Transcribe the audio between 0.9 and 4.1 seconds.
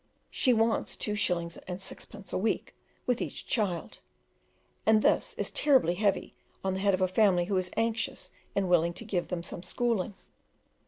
2 shillings and 6 pence a week with each child,